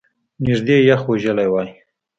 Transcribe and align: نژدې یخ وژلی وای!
نژدې 0.45 0.77
یخ 0.89 1.01
وژلی 1.07 1.47
وای! 1.49 1.69